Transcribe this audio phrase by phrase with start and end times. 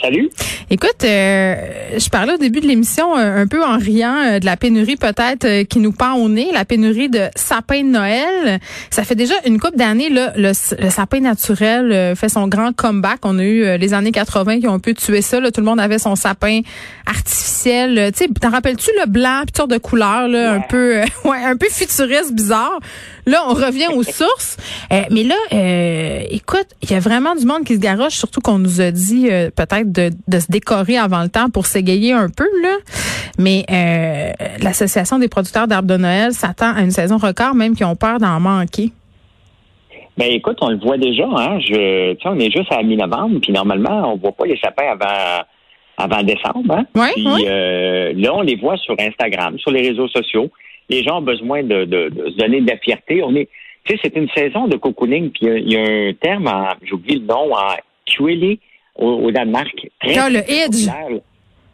[0.00, 0.30] Salut.
[0.72, 1.56] Écoute, euh,
[1.98, 4.96] je parlais au début de l'émission euh, un peu en riant euh, de la pénurie
[4.96, 8.60] peut-être qui nous pend au nez, la pénurie de sapins de Noël.
[8.90, 13.18] Ça fait déjà une couple d'années là, le, sapin naturel fait son grand comeback.
[13.24, 15.40] On a eu les années 80 qui ont un peu tué ça.
[15.40, 15.50] Là.
[15.50, 16.60] Tout le monde avait son sapin
[17.04, 18.12] artificiel.
[18.16, 22.32] Tu t'en rappelles-tu le blanc, puis de couleur là, un peu, ouais, un peu futuriste,
[22.32, 22.78] bizarre.
[23.26, 24.56] Là, on revient aux sources.
[24.90, 25.36] mais là,
[26.30, 29.28] écoute, il y a vraiment du monde qui se garoche, surtout qu'on nous a dit
[29.56, 32.76] peut-être de, de se décorer avant le temps pour s'égayer un peu, là.
[33.38, 37.84] Mais euh, l'Association des producteurs d'arbres de Noël s'attend à une saison record, même qui
[37.84, 38.90] ont peur d'en manquer.
[40.16, 41.58] Ben écoute, on le voit déjà, hein.
[41.60, 45.44] Je, on est juste à mi-novembre, puis normalement, on voit pas les sapins avant
[46.00, 46.74] avant décembre.
[46.74, 46.84] Hein?
[47.14, 50.50] puis euh, là, on les voit sur Instagram, sur les réseaux sociaux.
[50.88, 53.22] Les gens ont besoin de, se donner de la fierté.
[53.22, 53.48] On est,
[53.84, 56.50] tu sais, c'est une saison de cocooning, puis il y, a un terme,
[56.82, 58.58] j'oublie le nom, en Quilly
[59.00, 59.88] au, Danemark.
[60.00, 60.88] Très, le Edge.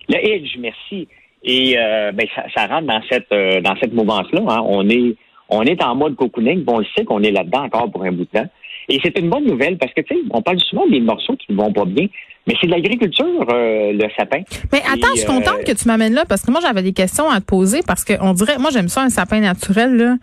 [0.09, 1.09] Le Edge, merci.
[1.43, 4.43] Et euh, ben, ça, ça, rentre dans cette euh, dans cette mouvance-là.
[4.49, 4.63] Hein.
[4.67, 5.17] On est
[5.49, 8.11] on est en mode cocooning, bon, on le sait qu'on est là-dedans encore pour un
[8.11, 8.49] bout de temps.
[8.89, 11.53] Et c'est une bonne nouvelle parce que, tu sais, on parle souvent des morceaux qui
[11.53, 12.07] ne vont pas bien,
[12.47, 14.43] mais c'est de l'agriculture, euh, le sapin.
[14.73, 17.29] Mais attends, je suis contente que tu m'amènes là parce que moi, j'avais des questions
[17.29, 20.17] à te poser parce qu'on dirait, moi, j'aime ça, un sapin naturel, là.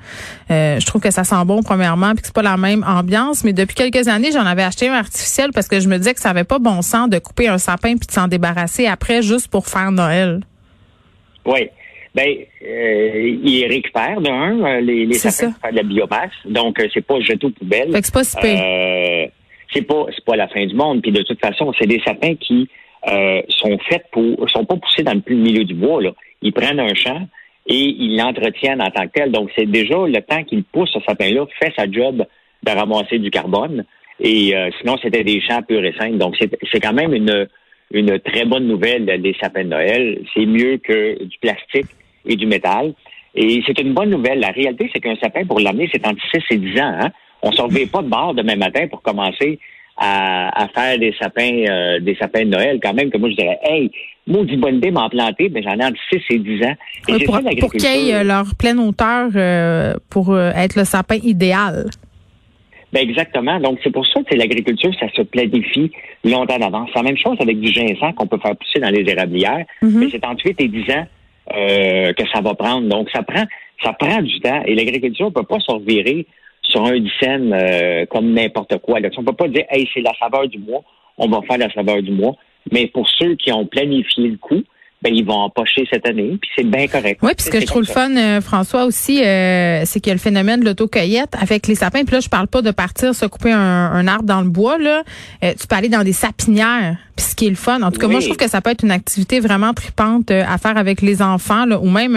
[0.50, 3.44] Euh, je trouve que ça sent bon, premièrement, puis que c'est pas la même ambiance.
[3.44, 6.22] Mais depuis quelques années, j'en avais acheté un artificiel parce que je me disais que
[6.22, 9.50] ça avait pas bon sens de couper un sapin puis de s'en débarrasser après juste
[9.50, 10.40] pour faire Noël.
[11.46, 11.70] Oui.
[12.16, 12.30] Ben,
[12.64, 17.20] euh, il récupère d'un euh, les, les faire de la biomasse, donc euh, c'est pas
[17.20, 17.90] jeté aux poubelles.
[17.92, 18.22] C'est pas.
[18.44, 19.26] Euh,
[19.74, 21.02] c'est pas c'est pas la fin du monde.
[21.02, 22.70] Puis de toute façon, c'est des sapins qui
[23.08, 26.04] euh, sont faits pour sont pas poussés dans le milieu du bois.
[26.04, 26.12] Là.
[26.44, 27.28] Ils prennent un champ
[27.66, 29.32] et ils l'entretiennent en tant que tel.
[29.32, 32.24] Donc c'est déjà le temps qu'ils poussent ce sapin-là fait sa job
[32.62, 33.86] de ramasser du carbone.
[34.20, 36.20] Et sinon, c'était des champs purs et simples.
[36.20, 37.48] Donc c'est quand même une
[37.92, 40.20] une très bonne nouvelle des sapins de Noël.
[40.34, 41.88] C'est mieux que du plastique
[42.26, 42.94] et du métal.
[43.36, 44.40] Et c'est une bonne nouvelle.
[44.40, 46.96] La réalité, c'est qu'un sapin, pour l'amener, c'est entre 6 et 10 ans.
[47.02, 47.10] Hein?
[47.42, 49.60] On ne se pas de bord demain matin pour commencer
[49.98, 52.80] à, faire des sapins euh, des sapins de Noël.
[52.82, 53.92] Quand même, que moi, je dirais, hey,
[54.28, 56.76] maudit bonne idée m'en planter, mais j'en ai entre 6 et 10 ans.
[57.10, 61.90] Et pour, pour qu'ils aient euh, leur pleine hauteur euh, pour être le sapin idéal.
[62.92, 63.60] Ben exactement.
[63.60, 65.92] Donc, c'est pour ça que l'agriculture, ça se planifie
[66.24, 66.90] longtemps d'avance.
[66.94, 69.66] C'est la même chose avec du ginseng qu'on peut faire pousser dans les érablières.
[69.82, 69.98] Mm-hmm.
[69.98, 71.08] Mais c'est entre 8 et 10 ans
[71.52, 72.88] euh, que ça va prendre.
[72.88, 73.44] Donc, ça prend,
[73.84, 74.62] ça prend du temps.
[74.66, 76.28] Et l'agriculture ne peut pas se revirer
[76.62, 79.00] sur un dixaine euh, comme n'importe quoi.
[79.00, 79.10] Là.
[79.18, 80.84] On ne peut pas dire, hey, c'est la saveur du mois,
[81.18, 82.36] on va faire la saveur du mois.
[82.72, 84.64] Mais pour ceux qui ont planifié le coup,
[85.04, 87.20] ben, ils vont empocher cette année, puis c'est bien correct.
[87.22, 90.12] Oui, puis ce que je trouve le fun, euh, François, aussi, euh, c'est qu'il y
[90.12, 92.06] a le phénomène de l'autocueillette avec les sapins.
[92.06, 94.78] Puis là, je parle pas de partir se couper un, arbre dans le bois.
[94.78, 95.04] Là.
[95.44, 96.96] Euh, tu peux aller dans des sapinières.
[97.18, 98.72] Puis ce qui est le fun, en tout cas, moi, je trouve que ça peut
[98.72, 102.16] être une activité vraiment tripante à faire avec les enfants, là, ou même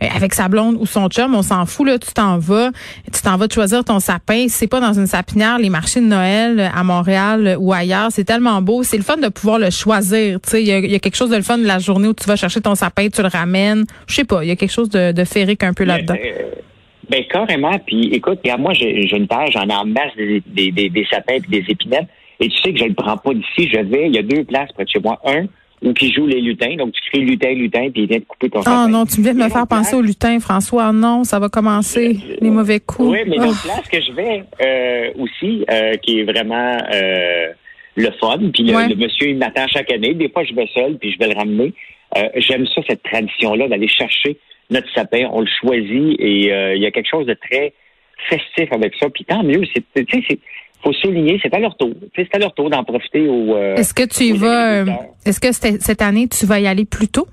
[0.00, 1.34] avec sa blonde ou son chum.
[1.34, 2.70] On s'en fout, là, tu t'en vas,
[3.12, 4.46] tu t'en vas choisir ton sapin.
[4.48, 8.62] c'est pas dans une sapinière, les marchés de Noël à Montréal ou ailleurs, c'est tellement
[8.62, 8.82] beau.
[8.84, 10.40] C'est le fun de pouvoir le choisir.
[10.40, 12.26] Tu sais, il y, y a quelque chose de le fun de la journée tu
[12.26, 13.84] vas chercher ton sapin, tu le ramènes.
[14.06, 16.14] Je sais pas, il y a quelque chose de, de férique un peu là-dedans.
[16.14, 16.50] Euh,
[17.08, 17.78] ben, carrément.
[17.86, 21.40] Puis écoute, moi, j'ai une terre, j'en ai en masse des, des, des, sapins et
[21.40, 22.08] des épinettes.
[22.40, 23.68] Et tu sais que je le prends pas d'ici.
[23.72, 25.20] Je vais, il y a deux places près de chez moi.
[25.24, 25.46] Un,
[25.82, 26.76] où qui joue les lutins.
[26.76, 28.84] Donc, tu crées lutin, lutin, puis il vient de couper ton sapin.
[28.84, 30.92] Oh non, tu viens de me faire penser au lutin, François.
[30.92, 33.10] Non, ça va commencer, euh, les mauvais coups.
[33.10, 33.68] Oui, mais l'autre oh.
[33.68, 35.64] place que je vais euh, aussi,
[36.02, 36.76] qui est vraiment
[37.96, 40.14] le fun, puis le, monsieur, il m'attend chaque année.
[40.14, 41.74] Des fois, je vais seul, puis je vais le ramener.
[42.16, 44.38] Euh, j'aime ça, cette tradition-là, d'aller chercher
[44.70, 45.28] notre sapin.
[45.32, 47.72] On le choisit et euh, il y a quelque chose de très
[48.28, 49.08] festif avec ça.
[49.10, 50.38] Puis tant mieux, c'est, tu sais,
[50.82, 51.92] faut souligner, c'est à leur tour.
[52.16, 53.56] C'est à leur tour d'en profiter au.
[53.56, 54.84] Euh, est-ce que tu y vas
[55.24, 57.26] Est-ce que cette année tu vas y aller plus tôt?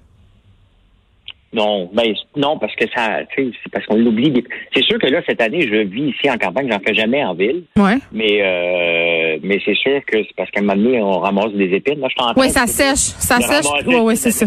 [1.53, 4.43] Non, ben non, parce que ça, c'est parce qu'on l'oublie.
[4.73, 7.33] C'est sûr que là, cette année, je vis ici en campagne, j'en fais jamais en
[7.33, 7.63] ville.
[7.75, 7.97] Ouais.
[8.11, 11.73] Mais euh, mais c'est sûr que c'est parce qu'à un moment donné, on ramasse des
[11.75, 11.99] épines.
[11.99, 13.15] Là, je suis Oui, ça sèche.
[13.19, 13.65] Ça sèche.
[13.87, 14.45] Oui, ouais, c'est ça.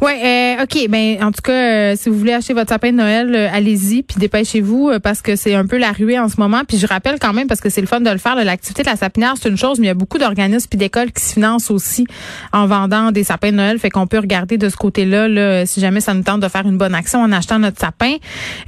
[0.00, 0.88] oui, euh, OK.
[0.88, 4.02] Ben, en tout cas, euh, si vous voulez acheter votre sapin de Noël, euh, allez-y,
[4.02, 6.62] puis dépêchez-vous, euh, parce que c'est un peu la ruée en ce moment.
[6.66, 8.88] Puis je rappelle quand même, parce que c'est le fun de le faire, l'activité de
[8.88, 11.34] la sapinière, c'est une chose, mais il y a beaucoup d'organismes puis d'écoles qui se
[11.34, 12.06] financent aussi
[12.52, 13.78] en vendant des sapins de Noël.
[13.78, 16.66] Fait qu'on peut regarder de ce côté-là, là, si jamais ça nous tente de faire
[16.66, 18.14] une bonne action en achetant notre sapin.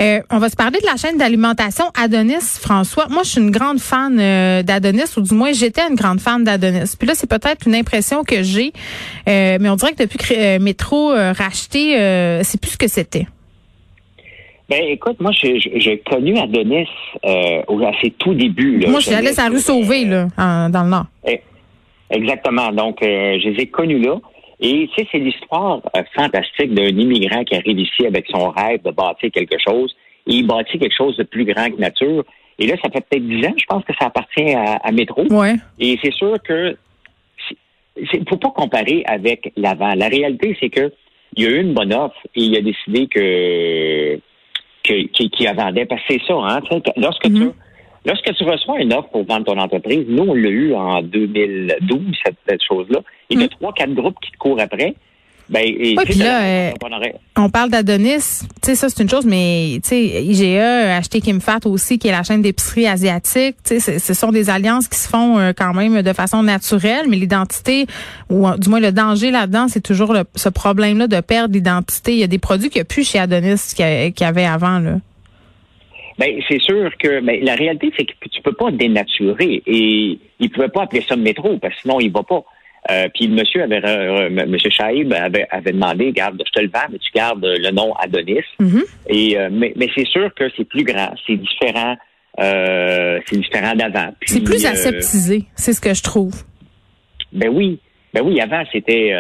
[0.02, 3.06] Euh, on va se parler de la chaîne d'alimentation Adonis, François.
[3.08, 6.44] Moi, je suis une grande fan euh, d'Adonis, ou du moins, j'étais une grande fan
[6.44, 6.94] d'Adonis.
[6.98, 8.72] Puis là, c'est peut-être une impression que j'ai,
[9.28, 11.94] euh, mais on dirait que depuis que Métro racheté,
[12.42, 13.26] c'est plus ce que c'était.
[14.68, 16.86] Ben écoute, moi j'ai connu Adonis
[17.24, 18.84] euh, à ses tout débuts.
[18.86, 20.26] Moi, je suis allée à rue Sauvée, là,
[20.68, 21.06] dans le Nord.
[21.26, 21.40] Eh,
[22.10, 22.70] exactement.
[22.72, 24.16] Donc, euh, je les ai connus là.
[24.60, 28.82] Et tu sais, c'est l'histoire euh, fantastique d'un immigrant qui arrive ici avec son rêve
[28.82, 29.94] de bâtir quelque chose.
[30.26, 32.24] Et il bâtit quelque chose de plus grand que nature.
[32.58, 35.24] Et là, ça fait peut-être dix ans, je pense que ça appartient à, à Métro.
[35.30, 35.54] Ouais.
[35.78, 36.76] Et c'est sûr que
[38.00, 39.94] il faut pas comparer avec l'avant.
[39.94, 40.92] La réalité, c'est que
[41.36, 44.20] il y a eu une bonne offre et il a décidé que
[44.82, 45.84] qu'il qui, a vendait.
[45.84, 46.60] Parce que c'est ça, hein.
[46.96, 47.52] Lorsque tu mm-hmm.
[48.08, 52.00] Lorsque tu reçois une offre pour vendre ton entreprise, nous, on l'a eu en 2012,
[52.24, 53.00] cette, chose-là.
[53.30, 53.50] Il y a mm-hmm.
[53.50, 54.94] trois, quatre groupes qui te courent après.
[55.50, 56.70] Ben, et, puis là, euh,
[57.36, 61.22] on parle d'Adonis, tu sais, ça c'est une chose, mais tu sais, IGA a acheté
[61.22, 63.56] Kimfat aussi, qui est la chaîne d'épicerie asiatique.
[63.64, 67.06] Tu sais, ce sont des alliances qui se font euh, quand même de façon naturelle,
[67.08, 67.86] mais l'identité,
[68.28, 72.12] ou euh, du moins le danger là-dedans, c'est toujours ce problème-là de perdre l'identité.
[72.12, 74.80] Il y a des produits qu'il n'y a plus chez Adonis qu'il y avait avant,
[74.80, 74.96] là.
[76.18, 79.62] Ben, c'est sûr que ben, la réalité, c'est que tu peux pas dénaturer.
[79.66, 82.44] Et il pouvait pas appeler ça métro, parce que sinon, il va pas.
[82.90, 86.70] Euh, puis le monsieur avait, euh, monsieur Shaib avait, avait demandé, garde, je te le
[86.70, 88.40] vends, mais tu gardes le nom Adonis.
[88.60, 88.84] Mm-hmm.
[89.08, 91.96] Et euh, mais, mais c'est sûr que c'est plus grand, c'est différent,
[92.38, 94.14] c'est différent d'avant.
[94.24, 96.44] C'est plus aseptisé, c'est ce que je trouve.
[97.32, 97.78] Ben oui,
[98.14, 99.12] ben oui, avant c'était.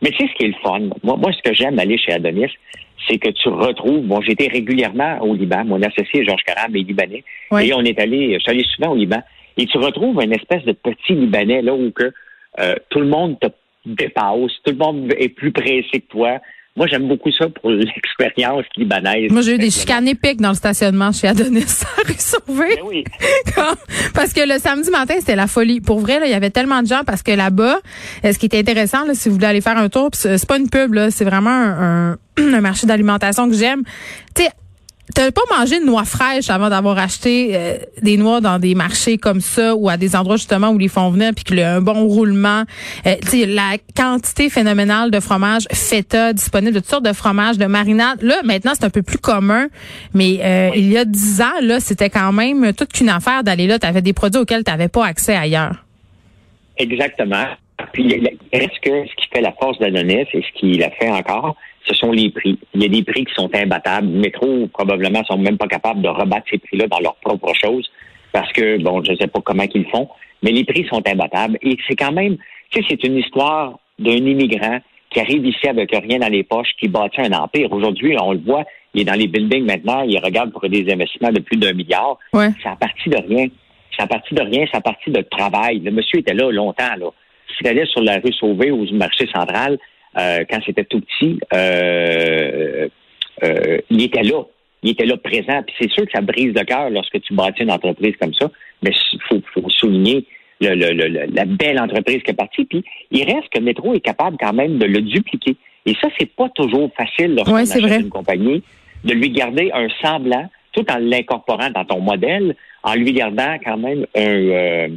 [0.00, 0.80] mais tu sais ce qui est le fun.
[1.02, 2.52] Moi, moi, ce que j'aime aller chez Adonis,
[3.08, 4.06] c'est que tu retrouves.
[4.06, 5.64] Bon, j'étais régulièrement au Liban.
[5.64, 7.24] Mon associé Georges Caram est libanais,
[7.60, 8.34] et on est allé.
[8.34, 9.22] Je suis allé souvent au Liban.
[9.56, 12.12] Et tu retrouves une espèce de petit Libanais là où que
[12.60, 13.46] euh, tout le monde te
[13.86, 16.38] dépasse, tout le monde est plus pressé que toi.
[16.76, 19.30] Moi, j'aime beaucoup ça pour l'expérience libanaise.
[19.30, 22.14] Moi, j'ai eu des chicanes épiques dans le stationnement chez Adonis à rue
[22.48, 23.04] ben oui.
[24.14, 25.80] parce que le samedi matin, c'était la folie.
[25.80, 27.78] Pour vrai, là, il y avait tellement de gens parce que là-bas,
[28.24, 30.58] euh, ce qui était intéressant, là, si vous voulez aller faire un tour, c'est pas
[30.58, 33.82] une pub, là, c'est vraiment un, un marché d'alimentation que j'aime.
[34.34, 34.50] Tu sais,
[35.14, 39.16] T'as pas mangé de noix fraîches avant d'avoir acheté euh, des noix dans des marchés
[39.16, 41.76] comme ça ou à des endroits justement où ils font venir puis qu'il y a
[41.76, 42.64] un bon roulement.
[43.06, 43.14] Euh,
[43.46, 48.22] la quantité phénoménale de fromage feta disponible, de toutes sortes de fromages, de marinade.
[48.22, 49.68] Là, maintenant, c'est un peu plus commun.
[50.14, 53.68] Mais euh, il y a dix ans, là, c'était quand même toute qu'une affaire d'aller
[53.68, 53.78] là.
[53.78, 55.84] Tu avais des produits auxquels tu n'avais pas accès ailleurs.
[56.76, 57.46] Exactement.
[57.92, 58.20] Puis
[58.52, 61.94] reste que ce qui fait la force de et ce qu'il a fait encore, ce
[61.94, 62.58] sont les prix.
[62.74, 64.06] Il y a des prix qui sont imbattables.
[64.06, 67.88] Métro, probablement, sont même pas capables de rebattre ces prix-là dans leur propre chose
[68.32, 70.08] parce que, bon, je ne sais pas comment ils font,
[70.42, 71.56] mais les prix sont imbattables.
[71.62, 72.36] Et c'est quand même,
[72.70, 74.78] tu sais, c'est une histoire d'un immigrant
[75.10, 77.72] qui arrive ici avec rien dans les poches, qui bâtit un empire.
[77.72, 81.30] Aujourd'hui, on le voit, il est dans les buildings maintenant, il regarde pour des investissements
[81.30, 82.18] de plus d'un milliard.
[82.32, 82.48] Ouais.
[82.60, 83.46] C'est à partir de rien.
[83.96, 85.78] C'est à partir de rien, c'est à partir de travail.
[85.78, 87.06] Le monsieur était là longtemps, là.
[87.56, 89.78] S'il allait sur la rue Sauvée ou du marché central,
[90.16, 92.88] euh, quand c'était tout petit, euh,
[93.42, 94.42] euh, il était là.
[94.82, 95.62] Il était là présent.
[95.66, 98.50] Puis c'est sûr que ça brise le cœur lorsque tu bâtis une entreprise comme ça.
[98.82, 100.26] Mais il faut, souligner
[100.60, 102.64] la belle entreprise qui est partie.
[102.64, 105.56] Puis il reste que Métro est capable quand même de le dupliquer.
[105.86, 108.62] Et ça, c'est pas toujours facile lorsqu'on achète une compagnie
[109.04, 113.76] de lui garder un semblant tout en l'incorporant dans ton modèle, en lui gardant quand
[113.76, 114.88] même un,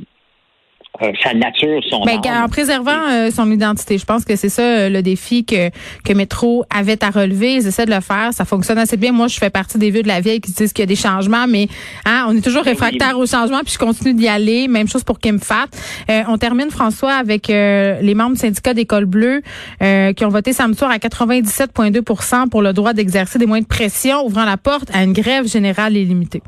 [1.02, 3.98] euh, sa nature, son ben, En préservant euh, son identité.
[3.98, 5.70] Je pense que c'est ça euh, le défi que,
[6.04, 7.56] que Métro avait à relever.
[7.56, 8.30] Ils essaient de le faire.
[8.32, 9.12] Ça fonctionne assez bien.
[9.12, 10.96] Moi, je fais partie des vieux de la vieille qui disent qu'il y a des
[10.96, 11.68] changements, mais
[12.06, 14.68] hein, on est toujours ben réfractaire aux changements, puis je continue d'y aller.
[14.68, 15.68] Même chose pour Kim Fat.
[16.10, 19.42] on termine, François, avec les membres du syndicat d'école bleue
[19.80, 24.26] qui ont voté samedi soir à 97,2% pour le droit d'exercer des moyens de pression,
[24.26, 26.42] ouvrant la porte à une grève générale illimitée.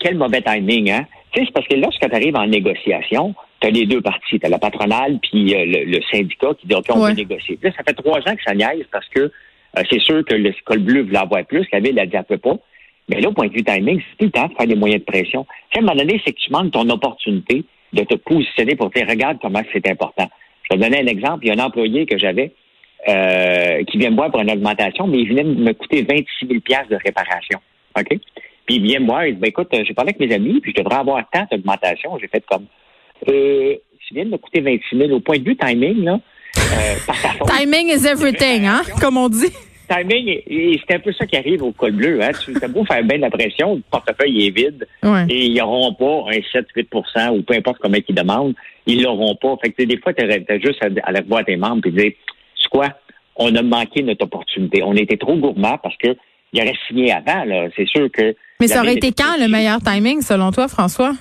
[0.00, 1.06] quel mauvais timing, hein?
[1.44, 4.38] C'est parce que lorsque tu arrives en négociation, tu as les deux parties.
[4.38, 7.58] Tu as la patronale puis euh, le, syndicat qui dit OK, on veut négocier.
[7.62, 10.52] Là, ça fait trois ans que ça niaise parce que euh, c'est sûr que le
[10.64, 12.56] col bleu voulait avoir plus, la ville a dit un peu pas.
[13.08, 15.00] Mais là, au point de vue timing, c'est tout le temps de faire des moyens
[15.00, 15.46] de pression.
[15.74, 19.06] à un moment donné, c'est que tu manques ton opportunité de te positionner pour dire
[19.08, 20.28] regarde comment c'est important.
[20.62, 21.44] Je vais te donner un exemple.
[21.44, 22.52] Il y a un employé que j'avais
[23.08, 26.60] euh, qui vient me voir pour une augmentation, mais il venait me coûter 26 000
[26.90, 27.60] de réparation.
[27.96, 28.18] OK?
[28.66, 31.46] Puis il dit, ben, écoute, j'ai parlé avec mes amis, puis je devrais avoir tant
[31.50, 32.18] d'augmentation.
[32.20, 32.66] J'ai fait comme,
[33.28, 33.74] euh,
[34.06, 36.20] tu viens de me coûter 26 000 au point de vue timing, là.
[36.56, 36.94] Euh,
[37.46, 39.52] timing is everything, hein, comme on dit.
[39.88, 42.20] Timing, et c'est un peu ça qui arrive au col bleu.
[42.20, 42.32] Hein.
[42.44, 44.88] Tu as beau faire bien la pression, le portefeuille est vide
[45.28, 48.54] et ils n'auront pas un 7-8% ou peu importe combien ils demandent,
[48.86, 49.56] ils l'auront pas.
[49.62, 52.12] Fait que des fois, tu as, juste à, aller voir tes membres et dire,
[52.60, 52.88] c'est quoi,
[53.36, 54.82] on a manqué notre opportunité.
[54.82, 56.16] On était trop gourmand parce que
[56.52, 57.44] il aurait signé avant.
[57.76, 61.12] C'est sûr que mais ça aurait été quand le meilleur timing, selon toi, François?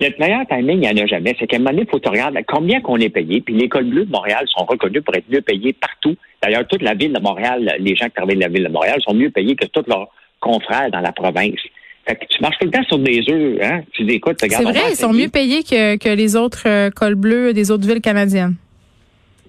[0.00, 1.34] Le meilleur timing, il n'y en a jamais.
[1.38, 3.40] C'est qu'à un moment donné, il faut que tu regardes combien qu'on est payé.
[3.40, 6.14] Puis l'école bleue de Montréal sont reconnus pour être mieux payés partout.
[6.40, 9.00] D'ailleurs, toute la ville de Montréal, les gens qui travaillent de la ville de Montréal
[9.02, 10.08] sont mieux payés que tous leurs
[10.38, 11.58] confrères dans la province.
[12.06, 13.80] Fait que tu marches tout le temps sur des œufs, hein?
[13.92, 17.16] Tu dis, écoute, C'est vrai, ils sont mieux payés que, que les autres euh, cols
[17.16, 18.54] bleus des autres villes canadiennes.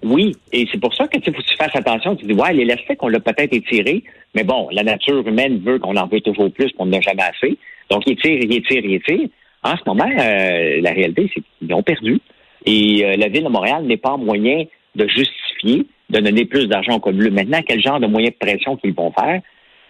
[0.04, 2.16] Oui, et c'est pour ça que tu faut que tu fasses attention.
[2.16, 4.04] Tu dis, ouais, l'élastique, on l'a peut-être étiré,
[4.34, 7.58] mais bon, la nature humaine veut qu'on en veut toujours plus, qu'on n'a jamais assez.
[7.90, 9.28] Donc, il tire, il tire, il tire.
[9.64, 12.20] En ce moment, euh, la réalité, c'est qu'ils ont perdu.
[12.66, 14.64] Et euh, la Ville de Montréal n'est pas en moyen
[14.96, 17.30] de justifier de donner plus d'argent au bleu.
[17.30, 19.42] Maintenant, quel genre de moyens de pression qu'ils vont faire?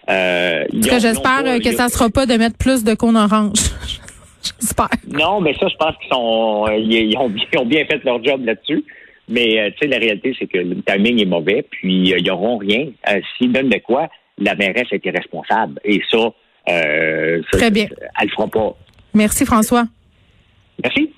[0.09, 3.59] Euh, j'espère que ça ne sera pas de mettre plus de cônes orange.
[4.61, 4.89] j'espère.
[5.07, 8.23] Non, mais ça, je pense qu'ils sont, euh, ils, ont, ils ont bien fait leur
[8.23, 8.83] job là-dessus.
[9.29, 12.25] Mais euh, tu sais, la réalité, c'est que le timing est mauvais, puis euh, ils
[12.25, 12.87] n'auront rien.
[13.09, 14.09] Euh, S'ils donnent de quoi,
[14.39, 15.79] la mairesse est irresponsable.
[15.85, 16.33] Et ça,
[16.69, 17.87] euh, Très bien.
[18.19, 18.75] elle ne fera pas.
[19.13, 19.85] Merci, François.
[20.83, 21.13] Merci.